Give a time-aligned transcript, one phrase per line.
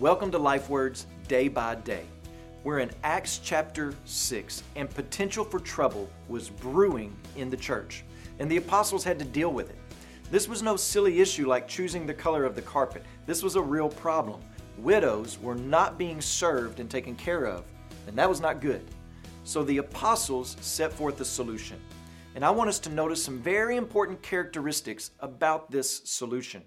[0.00, 2.04] Welcome to Life Words Day by Day.
[2.62, 8.04] We're in Acts chapter 6, and potential for trouble was brewing in the church,
[8.38, 9.78] and the apostles had to deal with it.
[10.30, 13.04] This was no silly issue like choosing the color of the carpet.
[13.26, 14.40] This was a real problem.
[14.76, 17.64] Widows were not being served and taken care of,
[18.06, 18.84] and that was not good.
[19.42, 21.80] So the apostles set forth a solution.
[22.36, 26.62] And I want us to notice some very important characteristics about this solution.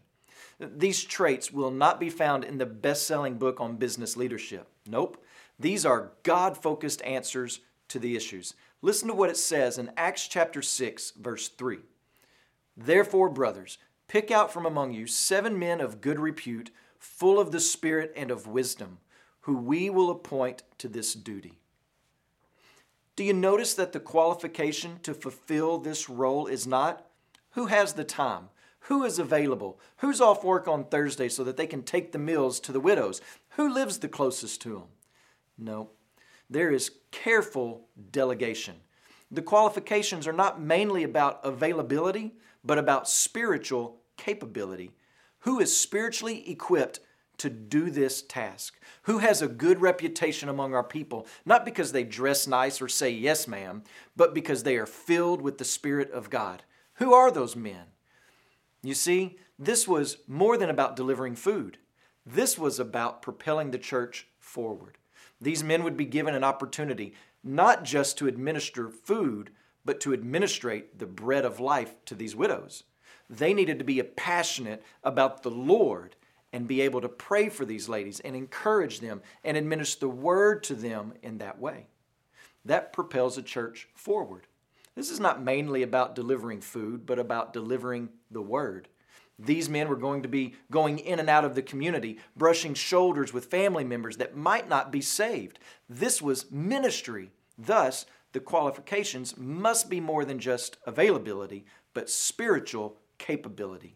[0.59, 4.68] These traits will not be found in the best selling book on business leadership.
[4.87, 5.23] Nope.
[5.59, 7.59] These are God focused answers
[7.89, 8.54] to the issues.
[8.82, 11.79] Listen to what it says in Acts chapter 6, verse 3.
[12.75, 13.77] Therefore, brothers,
[14.07, 18.32] pick out from among you seven men of good repute, full of the Spirit and
[18.32, 18.99] of wisdom,
[19.41, 21.60] who we will appoint to this duty.
[23.15, 27.05] Do you notice that the qualification to fulfill this role is not
[27.51, 28.49] who has the time?
[28.85, 29.79] Who is available?
[29.97, 33.21] Who's off work on Thursday so that they can take the meals to the widows?
[33.52, 34.88] Who lives the closest to them?
[35.57, 35.91] No,
[36.49, 38.75] there is careful delegation.
[39.29, 44.91] The qualifications are not mainly about availability, but about spiritual capability.
[45.39, 46.99] Who is spiritually equipped
[47.38, 48.79] to do this task?
[49.03, 53.09] Who has a good reputation among our people, not because they dress nice or say
[53.09, 53.83] yes, ma'am,
[54.16, 56.63] but because they are filled with the Spirit of God?
[56.95, 57.85] Who are those men?
[58.83, 61.77] You see, this was more than about delivering food.
[62.25, 64.97] This was about propelling the church forward.
[65.39, 69.51] These men would be given an opportunity not just to administer food,
[69.83, 72.83] but to administrate the bread of life to these widows.
[73.29, 76.16] They needed to be passionate about the Lord
[76.53, 80.63] and be able to pray for these ladies and encourage them and administer the word
[80.63, 81.88] to them in that way.
[82.66, 84.47] That propels a church forward.
[85.02, 88.88] This is not mainly about delivering food, but about delivering the word.
[89.39, 93.33] These men were going to be going in and out of the community, brushing shoulders
[93.33, 95.57] with family members that might not be saved.
[95.89, 97.31] This was ministry.
[97.57, 103.95] Thus, the qualifications must be more than just availability, but spiritual capability.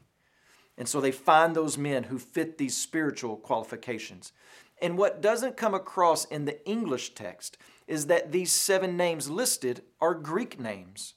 [0.77, 4.33] And so they find those men who fit these spiritual qualifications.
[4.81, 9.83] And what doesn't come across in the English text is that these seven names listed
[10.01, 11.13] are Greek names.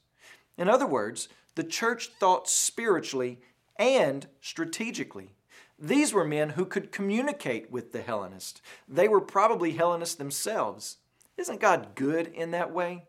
[0.56, 3.40] In other words, the church thought spiritually
[3.76, 5.34] and strategically.
[5.78, 8.60] These were men who could communicate with the Hellenists.
[8.88, 10.98] They were probably Hellenists themselves.
[11.36, 13.06] Isn't God good in that way?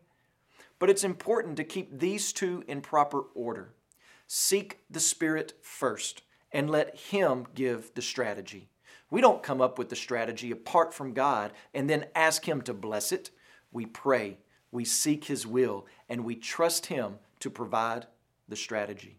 [0.78, 3.74] But it's important to keep these two in proper order.
[4.26, 6.22] Seek the Spirit first
[6.52, 8.68] and let Him give the strategy.
[9.10, 12.74] We don't come up with the strategy apart from God and then ask Him to
[12.74, 13.30] bless it.
[13.72, 14.38] We pray,
[14.70, 18.06] we seek His will, and we trust Him to provide
[18.48, 19.18] the strategy.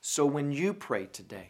[0.00, 1.48] So when you pray today,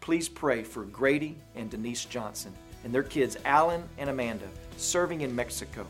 [0.00, 2.52] please pray for Grady and Denise Johnson
[2.84, 5.86] and their kids, Alan and Amanda, serving in Mexico.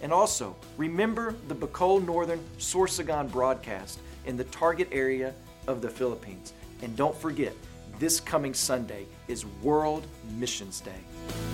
[0.00, 5.34] And also, remember the Bicol Northern Sorsogon broadcast in the target area
[5.68, 6.52] of the Philippines.
[6.82, 7.54] And don't forget,
[7.98, 10.06] this coming Sunday is World
[10.36, 11.47] Missions Day.